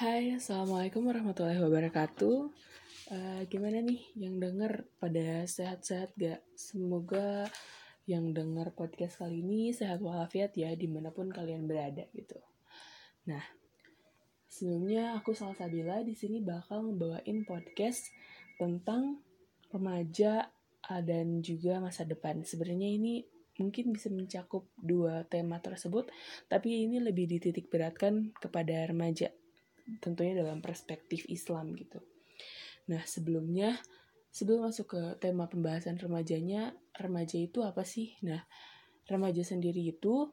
Hai, 0.00 0.32
Assalamualaikum 0.32 1.12
warahmatullahi 1.12 1.60
wabarakatuh. 1.60 2.48
Uh, 3.12 3.40
gimana 3.52 3.84
nih 3.84 4.00
yang 4.16 4.40
denger 4.40 4.88
pada 4.96 5.44
sehat-sehat 5.44 6.16
gak? 6.16 6.40
Semoga 6.56 7.44
yang 8.08 8.32
denger 8.32 8.72
podcast 8.72 9.20
kali 9.20 9.44
ini 9.44 9.76
sehat 9.76 10.00
walafiat 10.00 10.56
ya 10.56 10.72
di 10.72 10.88
mana 10.88 11.12
pun 11.12 11.28
kalian 11.28 11.68
berada 11.68 12.08
gitu. 12.16 12.40
Nah, 13.28 13.44
sebelumnya 14.48 15.20
aku 15.20 15.36
Salsabila 15.36 16.00
di 16.00 16.16
sini 16.16 16.40
bakal 16.40 16.80
ngebawain 16.80 17.44
podcast 17.44 18.08
tentang 18.56 19.20
remaja 19.68 20.48
dan 21.04 21.44
juga 21.44 21.76
masa 21.76 22.08
depan. 22.08 22.40
Sebenarnya 22.40 22.88
ini 22.88 23.28
mungkin 23.60 23.92
bisa 23.92 24.08
mencakup 24.08 24.64
dua 24.80 25.28
tema 25.28 25.60
tersebut, 25.60 26.08
tapi 26.48 26.88
ini 26.88 27.04
lebih 27.04 27.28
dititik 27.28 27.68
beratkan 27.68 28.32
kepada 28.40 28.88
remaja 28.88 29.28
tentunya 29.98 30.38
dalam 30.38 30.62
perspektif 30.62 31.26
Islam 31.26 31.74
gitu. 31.74 31.98
Nah, 32.90 33.02
sebelumnya 33.06 33.78
sebelum 34.30 34.70
masuk 34.70 34.94
ke 34.94 35.02
tema 35.18 35.50
pembahasan 35.50 35.98
remajanya, 35.98 36.74
remaja 36.98 37.38
itu 37.38 37.66
apa 37.66 37.82
sih? 37.82 38.14
Nah, 38.22 38.46
remaja 39.10 39.42
sendiri 39.42 39.82
itu 39.90 40.30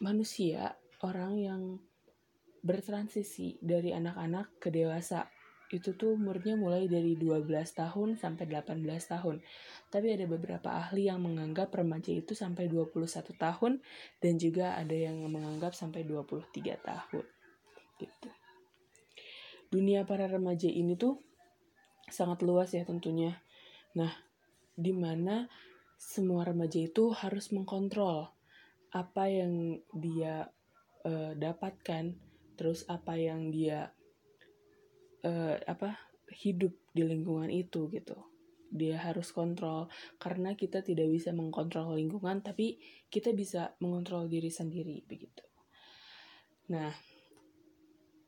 manusia, 0.00 0.76
orang 1.00 1.32
yang 1.40 1.62
bertransisi 2.60 3.56
dari 3.64 3.96
anak-anak 3.96 4.60
ke 4.60 4.68
dewasa. 4.68 5.28
Itu 5.68 6.00
tuh 6.00 6.16
umurnya 6.16 6.56
mulai 6.56 6.88
dari 6.88 7.12
12 7.12 7.44
tahun 7.76 8.16
sampai 8.16 8.48
18 8.48 8.88
tahun. 9.04 9.44
Tapi 9.92 10.16
ada 10.16 10.24
beberapa 10.24 10.72
ahli 10.72 11.12
yang 11.12 11.20
menganggap 11.20 11.68
remaja 11.76 12.08
itu 12.08 12.32
sampai 12.32 12.72
21 12.72 13.36
tahun 13.36 13.72
dan 14.24 14.32
juga 14.40 14.80
ada 14.80 14.96
yang 14.96 15.20
menganggap 15.28 15.76
sampai 15.76 16.08
23 16.08 16.80
tahun 16.80 17.24
dunia 19.78 20.02
para 20.02 20.26
remaja 20.26 20.66
ini 20.66 20.98
tuh 20.98 21.22
sangat 22.10 22.42
luas 22.42 22.74
ya 22.74 22.82
tentunya. 22.82 23.38
Nah 23.94 24.10
di 24.74 24.90
mana 24.90 25.46
semua 25.94 26.42
remaja 26.42 26.82
itu 26.82 27.14
harus 27.14 27.54
mengkontrol 27.54 28.26
apa 28.90 29.24
yang 29.30 29.78
dia 29.94 30.50
uh, 31.06 31.30
dapatkan 31.38 32.18
terus 32.58 32.82
apa 32.90 33.14
yang 33.14 33.54
dia 33.54 33.94
uh, 35.22 35.54
apa 35.62 35.94
hidup 36.34 36.74
di 36.90 37.06
lingkungan 37.06 37.54
itu 37.54 37.86
gitu. 37.94 38.18
Dia 38.68 38.98
harus 38.98 39.30
kontrol 39.30 39.86
karena 40.18 40.58
kita 40.58 40.82
tidak 40.82 41.06
bisa 41.06 41.30
mengkontrol 41.30 41.94
lingkungan 41.94 42.42
tapi 42.42 42.82
kita 43.14 43.30
bisa 43.30 43.78
mengontrol 43.78 44.26
diri 44.26 44.50
sendiri 44.50 45.06
begitu. 45.06 45.46
Nah 46.66 46.90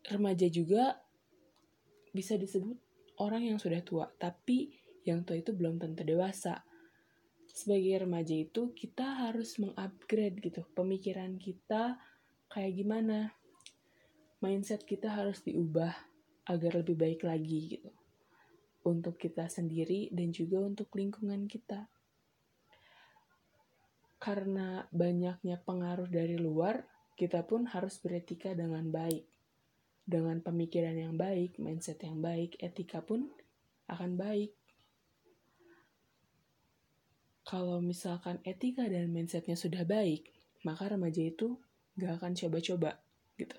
remaja 0.06 0.46
juga 0.46 1.09
bisa 2.10 2.34
disebut 2.34 2.76
orang 3.20 3.46
yang 3.46 3.58
sudah 3.60 3.84
tua, 3.84 4.08
tapi 4.18 4.72
yang 5.04 5.22
tua 5.22 5.38
itu 5.38 5.52
belum 5.52 5.80
tentu 5.80 6.02
dewasa. 6.02 6.64
Sebagai 7.50 8.06
remaja 8.06 8.32
itu 8.32 8.70
kita 8.72 9.26
harus 9.26 9.58
mengupgrade 9.58 10.38
gitu 10.38 10.62
pemikiran 10.72 11.36
kita 11.36 11.98
kayak 12.48 12.72
gimana. 12.74 13.34
Mindset 14.40 14.88
kita 14.88 15.12
harus 15.12 15.44
diubah 15.44 15.92
agar 16.48 16.80
lebih 16.80 16.96
baik 16.96 17.20
lagi 17.26 17.76
gitu. 17.76 17.90
Untuk 18.80 19.20
kita 19.20 19.50
sendiri 19.52 20.08
dan 20.08 20.32
juga 20.32 20.64
untuk 20.64 20.88
lingkungan 20.96 21.44
kita. 21.44 21.90
Karena 24.20 24.88
banyaknya 24.88 25.60
pengaruh 25.64 26.08
dari 26.08 26.36
luar, 26.40 26.80
kita 27.16 27.44
pun 27.44 27.68
harus 27.68 28.00
beretika 28.00 28.56
dengan 28.56 28.88
baik 28.88 29.39
dengan 30.10 30.42
pemikiran 30.42 30.98
yang 30.98 31.14
baik, 31.14 31.62
mindset 31.62 32.02
yang 32.02 32.18
baik, 32.18 32.58
etika 32.58 32.98
pun 32.98 33.30
akan 33.86 34.18
baik. 34.18 34.50
Kalau 37.46 37.78
misalkan 37.78 38.42
etika 38.42 38.90
dan 38.90 39.14
mindsetnya 39.14 39.54
sudah 39.54 39.86
baik, 39.86 40.26
maka 40.66 40.90
remaja 40.90 41.22
itu 41.22 41.54
gak 41.94 42.18
akan 42.18 42.34
coba-coba 42.34 42.98
gitu. 43.38 43.58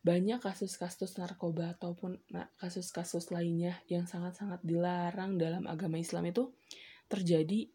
Banyak 0.00 0.40
kasus-kasus 0.40 1.20
narkoba 1.20 1.76
ataupun 1.76 2.16
kasus-kasus 2.56 3.28
lainnya 3.34 3.76
yang 3.92 4.08
sangat-sangat 4.08 4.64
dilarang 4.64 5.36
dalam 5.36 5.68
agama 5.68 6.00
Islam 6.00 6.30
itu 6.32 6.56
terjadi 7.10 7.68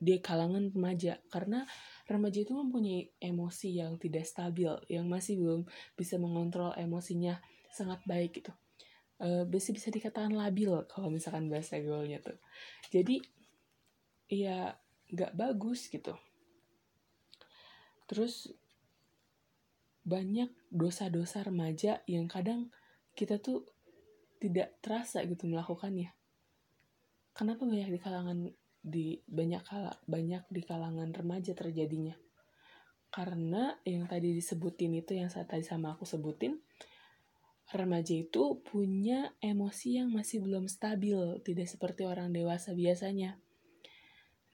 di 0.00 0.16
kalangan 0.24 0.72
remaja 0.72 1.20
karena 1.28 1.68
remaja 2.08 2.40
itu 2.40 2.56
mempunyai 2.56 3.12
emosi 3.20 3.76
yang 3.76 4.00
tidak 4.00 4.24
stabil, 4.24 4.72
yang 4.88 5.04
masih 5.06 5.36
belum 5.36 5.68
bisa 5.94 6.16
mengontrol 6.16 6.72
emosinya 6.74 7.38
sangat 7.70 8.00
baik 8.08 8.40
gitu. 8.40 8.50
Uh, 9.20 9.44
bisa 9.44 9.76
bisa 9.76 9.92
dikatakan 9.92 10.32
labil 10.32 10.72
kalau 10.88 11.12
misalkan 11.12 11.52
bahasa 11.52 11.76
gaulnya 11.78 12.24
tuh. 12.24 12.40
Jadi 12.88 13.20
ya 14.32 14.72
nggak 15.12 15.36
bagus 15.36 15.92
gitu. 15.92 16.16
Terus 18.08 18.48
banyak 20.00 20.48
dosa-dosa 20.72 21.44
remaja 21.44 22.00
yang 22.08 22.24
kadang 22.26 22.72
kita 23.12 23.36
tuh 23.36 23.68
tidak 24.40 24.80
terasa 24.80 25.20
gitu 25.28 25.44
melakukannya. 25.44 26.10
Kenapa 27.36 27.62
banyak 27.68 27.92
di 27.92 28.00
kalangan 28.00 28.38
di 28.80 29.20
banyak 29.28 29.62
kala 29.62 29.92
banyak 30.08 30.44
di 30.48 30.62
kalangan 30.64 31.12
remaja 31.12 31.52
terjadinya. 31.52 32.16
Karena 33.10 33.74
yang 33.82 34.06
tadi 34.06 34.32
disebutin 34.32 34.94
itu 34.96 35.18
yang 35.18 35.28
saat 35.28 35.50
tadi 35.50 35.66
sama 35.66 35.98
aku 35.98 36.06
sebutin 36.06 36.62
remaja 37.70 38.14
itu 38.18 38.58
punya 38.66 39.30
emosi 39.38 40.02
yang 40.02 40.10
masih 40.10 40.42
belum 40.42 40.66
stabil 40.66 41.38
tidak 41.46 41.70
seperti 41.70 42.02
orang 42.02 42.34
dewasa 42.34 42.74
biasanya. 42.74 43.38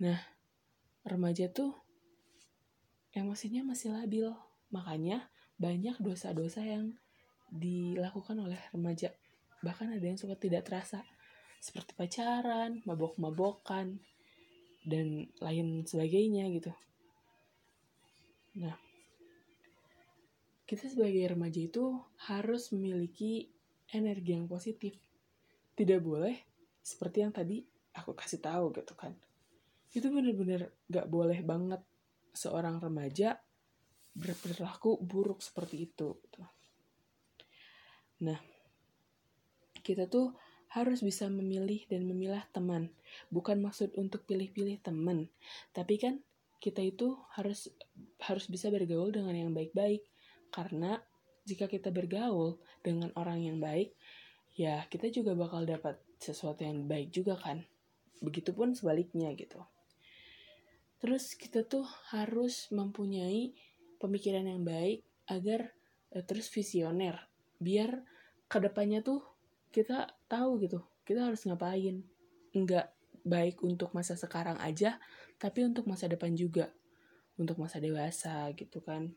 Nah 0.00 0.20
remaja 1.06 1.48
tuh 1.48 1.72
emosinya 3.16 3.64
masih 3.64 3.96
labil. 3.96 4.28
Makanya 4.68 5.32
banyak 5.56 5.96
dosa-dosa 6.04 6.60
yang 6.60 6.92
dilakukan 7.48 8.36
oleh 8.36 8.60
remaja. 8.74 9.16
Bahkan 9.64 9.96
ada 9.96 10.04
yang 10.04 10.20
suka 10.20 10.36
tidak 10.36 10.68
terasa. 10.68 11.00
Seperti 11.56 11.96
pacaran, 11.96 12.84
mabok-mabokan, 12.84 13.96
dan 14.86 15.26
lain 15.42 15.82
sebagainya 15.82 16.46
gitu. 16.54 16.70
Nah, 18.62 18.78
kita 20.62 20.86
sebagai 20.86 21.26
remaja 21.34 21.58
itu 21.58 21.98
harus 22.30 22.70
memiliki 22.70 23.50
energi 23.90 24.38
yang 24.38 24.46
positif. 24.46 24.94
Tidak 25.74 25.98
boleh 25.98 26.34
seperti 26.80 27.26
yang 27.26 27.34
tadi 27.34 27.66
aku 27.98 28.14
kasih 28.14 28.38
tahu 28.38 28.70
gitu 28.78 28.94
kan. 28.94 29.10
Itu 29.90 30.08
bener-bener 30.14 30.70
gak 30.86 31.10
boleh 31.10 31.42
banget 31.42 31.82
seorang 32.30 32.78
remaja 32.78 33.42
berperilaku 34.14 35.02
buruk 35.02 35.42
seperti 35.42 35.90
itu. 35.90 36.14
Gitu. 36.14 36.42
Nah, 38.24 38.38
kita 39.82 40.08
tuh 40.08 40.45
harus 40.76 41.00
bisa 41.00 41.24
memilih 41.32 41.88
dan 41.88 42.04
memilah 42.04 42.44
teman. 42.52 42.92
Bukan 43.32 43.64
maksud 43.64 43.96
untuk 43.96 44.28
pilih-pilih 44.28 44.76
teman, 44.84 45.32
tapi 45.72 45.96
kan 45.96 46.20
kita 46.60 46.84
itu 46.84 47.16
harus 47.32 47.72
harus 48.20 48.44
bisa 48.52 48.68
bergaul 48.68 49.08
dengan 49.08 49.32
yang 49.32 49.56
baik-baik. 49.56 50.04
Karena 50.52 51.00
jika 51.48 51.64
kita 51.64 51.88
bergaul 51.88 52.60
dengan 52.84 53.08
orang 53.16 53.40
yang 53.40 53.56
baik, 53.56 53.96
ya 54.52 54.84
kita 54.92 55.08
juga 55.08 55.32
bakal 55.32 55.64
dapat 55.64 55.96
sesuatu 56.20 56.60
yang 56.60 56.84
baik 56.84 57.08
juga 57.08 57.40
kan. 57.40 57.64
Begitupun 58.20 58.76
sebaliknya 58.76 59.32
gitu. 59.32 59.64
Terus 61.00 61.32
kita 61.36 61.64
tuh 61.64 61.88
harus 62.12 62.68
mempunyai 62.68 63.56
pemikiran 63.96 64.44
yang 64.44 64.60
baik 64.60 65.04
agar 65.28 65.72
eh, 66.12 66.24
terus 66.24 66.52
visioner 66.52 67.16
biar 67.56 68.04
ke 68.46 68.58
depannya 68.60 69.00
tuh 69.00 69.24
kita 69.70 70.10
tahu 70.26 70.62
gitu 70.62 70.82
kita 71.06 71.26
harus 71.26 71.46
ngapain? 71.46 72.02
Nggak 72.50 72.90
baik 73.26 73.62
untuk 73.62 73.94
masa 73.94 74.18
sekarang 74.18 74.58
aja 74.58 74.98
tapi 75.38 75.62
untuk 75.62 75.86
masa 75.86 76.10
depan 76.10 76.34
juga. 76.34 76.70
Untuk 77.36 77.60
masa 77.60 77.78
dewasa 77.78 78.48
gitu 78.56 78.80
kan. 78.80 79.12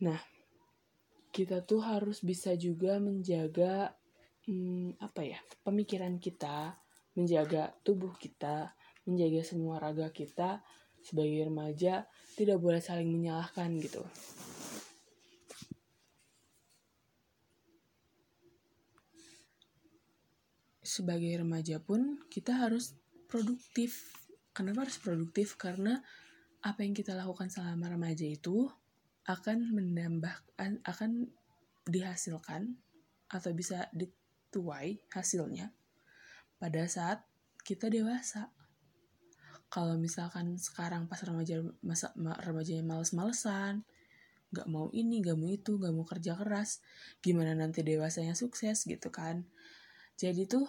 Nah 0.00 0.18
kita 1.28 1.62
tuh 1.62 1.84
harus 1.84 2.24
bisa 2.24 2.56
juga 2.58 2.98
menjaga 2.98 3.94
hmm, 4.48 4.98
apa 4.98 5.22
ya 5.22 5.38
pemikiran 5.62 6.16
kita 6.18 6.74
menjaga 7.14 7.76
tubuh 7.84 8.16
kita 8.16 8.72
menjaga 9.04 9.42
semua 9.44 9.78
raga 9.78 10.08
kita 10.10 10.64
sebagai 11.04 11.46
remaja 11.46 12.08
tidak 12.34 12.58
boleh 12.58 12.82
saling 12.82 13.06
menyalahkan 13.06 13.70
gitu 13.78 14.02
sebagai 20.98 21.30
remaja 21.38 21.78
pun 21.78 22.18
kita 22.26 22.58
harus 22.58 22.98
produktif. 23.30 24.14
Kenapa 24.50 24.88
harus 24.88 24.98
produktif? 24.98 25.54
Karena 25.54 26.02
apa 26.58 26.82
yang 26.82 26.90
kita 26.96 27.14
lakukan 27.14 27.46
selama 27.46 27.94
remaja 27.94 28.26
itu 28.26 28.66
akan 29.28 29.76
menambah 29.76 30.34
akan 30.82 31.30
dihasilkan 31.86 32.74
atau 33.28 33.50
bisa 33.52 33.86
dituai 33.92 34.98
hasilnya 35.12 35.70
pada 36.58 36.82
saat 36.90 37.22
kita 37.62 37.92
dewasa. 37.92 38.50
Kalau 39.68 40.00
misalkan 40.00 40.56
sekarang 40.56 41.06
pas 41.06 41.20
remaja 41.20 41.60
masa 41.84 42.10
remajanya 42.40 42.80
males-malesan, 42.88 43.84
nggak 44.48 44.68
mau 44.72 44.88
ini, 44.96 45.20
nggak 45.20 45.36
mau 45.36 45.52
itu, 45.52 45.76
nggak 45.76 45.92
mau 45.92 46.08
kerja 46.08 46.32
keras, 46.40 46.80
gimana 47.20 47.52
nanti 47.52 47.84
dewasanya 47.84 48.32
sukses 48.32 48.88
gitu 48.88 49.12
kan? 49.12 49.44
Jadi 50.16 50.48
tuh 50.48 50.64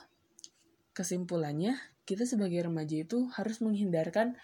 kesimpulannya 0.99 1.79
kita 2.03 2.27
sebagai 2.27 2.67
remaja 2.67 3.07
itu 3.07 3.31
harus 3.39 3.63
menghindarkan 3.63 4.35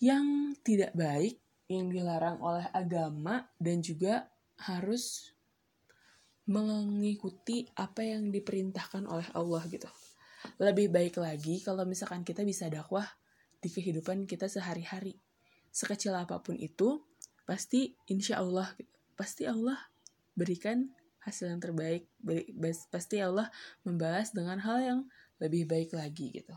yang 0.00 0.56
tidak 0.64 0.96
baik, 0.96 1.36
yang 1.68 1.92
dilarang 1.92 2.40
oleh 2.40 2.64
agama 2.72 3.44
dan 3.60 3.84
juga 3.84 4.32
harus 4.56 5.36
mengikuti 6.48 7.68
apa 7.76 8.06
yang 8.06 8.32
diperintahkan 8.32 9.04
oleh 9.04 9.28
Allah 9.36 9.68
gitu. 9.68 9.90
Lebih 10.56 10.88
baik 10.88 11.20
lagi 11.20 11.60
kalau 11.60 11.84
misalkan 11.84 12.24
kita 12.24 12.40
bisa 12.46 12.72
dakwah 12.72 13.04
di 13.60 13.68
kehidupan 13.68 14.24
kita 14.24 14.48
sehari-hari. 14.48 15.20
Sekecil 15.68 16.16
apa 16.16 16.40
pun 16.40 16.56
itu, 16.56 17.04
pasti 17.44 17.92
insya 18.08 18.40
Allah, 18.40 18.72
gitu. 18.80 18.88
pasti 19.12 19.44
Allah 19.44 19.76
berikan 20.38 20.88
hasil 21.26 21.50
yang 21.50 21.60
terbaik. 21.60 22.06
Pasti 22.94 23.18
Allah 23.18 23.50
membalas 23.82 24.30
dengan 24.30 24.62
hal 24.62 24.78
yang 24.80 25.00
lebih 25.42 25.68
baik 25.68 25.96
lagi 25.96 26.32
gitu. 26.32 26.54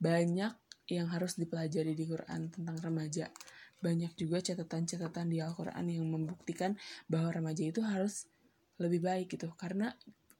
Banyak 0.00 0.52
yang 0.90 1.06
harus 1.12 1.38
dipelajari 1.38 1.94
di 1.94 2.04
Quran 2.08 2.50
tentang 2.50 2.76
remaja. 2.80 3.30
Banyak 3.80 4.12
juga 4.18 4.44
catatan-catatan 4.44 5.26
di 5.30 5.40
Al-Quran 5.40 5.86
yang 5.88 6.04
membuktikan 6.04 6.76
bahwa 7.08 7.32
remaja 7.32 7.64
itu 7.64 7.80
harus 7.80 8.28
lebih 8.80 9.04
baik 9.04 9.36
gitu 9.36 9.52
karena 9.56 9.92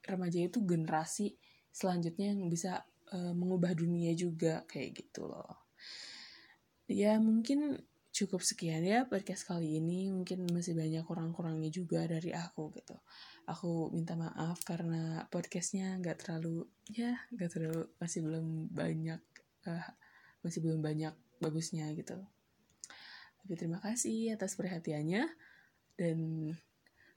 remaja 0.05 0.41
itu 0.41 0.65
generasi 0.65 1.37
selanjutnya 1.69 2.33
yang 2.33 2.49
bisa 2.49 2.81
uh, 3.13 3.33
mengubah 3.37 3.77
dunia 3.77 4.11
juga 4.17 4.65
kayak 4.65 4.97
gitu 4.97 5.29
loh 5.29 5.69
ya 6.91 7.15
mungkin 7.21 7.79
cukup 8.11 8.43
sekian 8.43 8.83
ya 8.83 9.07
podcast 9.07 9.47
kali 9.47 9.79
ini 9.79 10.11
mungkin 10.11 10.43
masih 10.51 10.75
banyak 10.75 11.03
kurang-kurangnya 11.07 11.71
juga 11.71 12.03
dari 12.03 12.35
aku 12.35 12.71
gitu 12.75 12.99
aku 13.47 13.89
minta 13.95 14.19
maaf 14.19 14.59
karena 14.67 15.25
podcastnya 15.31 15.95
nggak 16.03 16.27
terlalu 16.27 16.67
ya 16.91 17.15
nggak 17.31 17.49
terlalu 17.49 17.87
masih 17.97 18.19
belum 18.23 18.67
banyak 18.69 19.21
uh, 19.67 19.87
masih 20.43 20.59
belum 20.59 20.83
banyak 20.83 21.15
bagusnya 21.39 21.87
gitu 21.95 22.19
tapi 23.41 23.53
terima 23.57 23.79
kasih 23.81 24.35
atas 24.35 24.53
perhatiannya 24.59 25.25
dan 25.95 26.19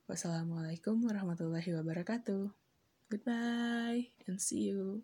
Wassalamualaikum 0.05 1.01
warahmatullahi 1.01 1.81
wabarakatuh. 1.81 2.53
Goodbye 3.09 4.13
and 4.29 4.37
see 4.37 4.69
you. 4.69 5.01